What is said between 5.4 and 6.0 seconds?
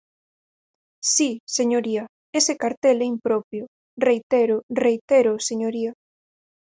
señoría.